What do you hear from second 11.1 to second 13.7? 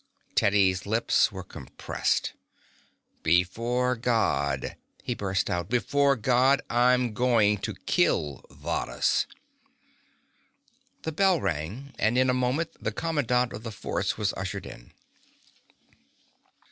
bell rang, and in a moment the commandant of